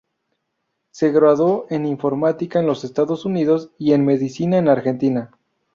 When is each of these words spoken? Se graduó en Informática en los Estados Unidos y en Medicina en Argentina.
Se 0.89 1.11
graduó 1.11 1.67
en 1.69 1.85
Informática 1.85 2.59
en 2.59 2.65
los 2.65 2.83
Estados 2.83 3.23
Unidos 3.23 3.69
y 3.77 3.93
en 3.93 4.03
Medicina 4.03 4.57
en 4.57 4.67
Argentina. 4.67 5.31